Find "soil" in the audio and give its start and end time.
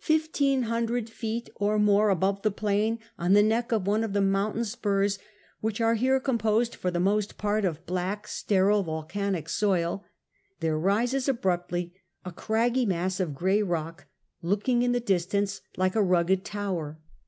9.48-10.04